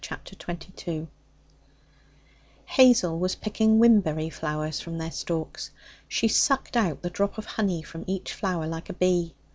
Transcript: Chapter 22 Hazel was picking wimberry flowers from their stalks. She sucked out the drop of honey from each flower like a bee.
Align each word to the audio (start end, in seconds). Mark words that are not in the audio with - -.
Chapter 0.03 0.33
22 0.33 1.07
Hazel 2.65 3.19
was 3.19 3.35
picking 3.35 3.77
wimberry 3.77 4.31
flowers 4.33 4.81
from 4.81 4.97
their 4.97 5.11
stalks. 5.11 5.69
She 6.07 6.27
sucked 6.27 6.75
out 6.75 7.03
the 7.03 7.11
drop 7.11 7.37
of 7.37 7.45
honey 7.45 7.83
from 7.83 8.05
each 8.07 8.33
flower 8.33 8.65
like 8.65 8.89
a 8.89 8.93
bee. 8.93 9.35